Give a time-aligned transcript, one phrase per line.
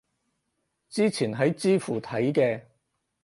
[0.89, 2.63] 之前喺知乎睇嘅